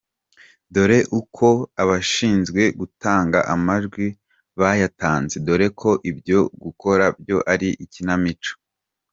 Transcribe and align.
Dore 0.73 0.99
uko 1.19 1.47
abashinzwe 1.81 2.61
gutanga 2.79 3.39
amajwi 3.53 4.05
bayatanze 4.59 5.35
dore 5.45 5.67
ko 5.79 5.89
ibyo 6.11 6.39
gutora 6.63 7.05
byo 7.21 7.37
ari 7.53 7.69
ikinamico: 7.85 8.51